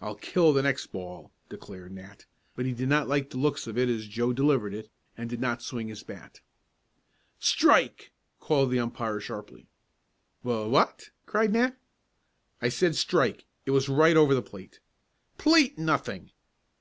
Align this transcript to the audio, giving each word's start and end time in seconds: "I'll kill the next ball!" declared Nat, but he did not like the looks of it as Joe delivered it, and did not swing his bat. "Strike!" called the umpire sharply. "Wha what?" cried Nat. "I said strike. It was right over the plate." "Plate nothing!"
"I'll 0.00 0.16
kill 0.16 0.52
the 0.52 0.64
next 0.64 0.88
ball!" 0.88 1.30
declared 1.48 1.92
Nat, 1.92 2.24
but 2.56 2.66
he 2.66 2.72
did 2.72 2.88
not 2.88 3.06
like 3.06 3.30
the 3.30 3.36
looks 3.36 3.68
of 3.68 3.78
it 3.78 3.88
as 3.88 4.08
Joe 4.08 4.32
delivered 4.32 4.74
it, 4.74 4.90
and 5.16 5.30
did 5.30 5.40
not 5.40 5.62
swing 5.62 5.86
his 5.86 6.02
bat. 6.02 6.40
"Strike!" 7.38 8.10
called 8.40 8.72
the 8.72 8.80
umpire 8.80 9.20
sharply. 9.20 9.68
"Wha 10.42 10.66
what?" 10.66 11.10
cried 11.24 11.52
Nat. 11.52 11.76
"I 12.60 12.68
said 12.68 12.96
strike. 12.96 13.44
It 13.64 13.70
was 13.70 13.88
right 13.88 14.16
over 14.16 14.34
the 14.34 14.42
plate." 14.42 14.80
"Plate 15.38 15.78
nothing!" 15.78 16.32